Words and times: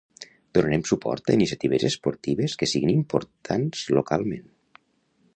Donarem 0.57 0.83
suport 0.91 1.27
a 1.33 1.33
iniciatives 1.35 1.85
esportives 1.89 2.55
que 2.61 2.69
siguin 2.71 2.93
importants 2.93 3.83
localment. 3.99 4.49